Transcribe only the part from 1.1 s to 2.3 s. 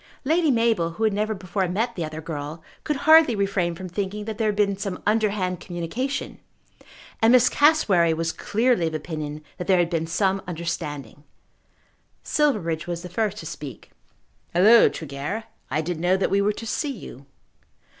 never before met the other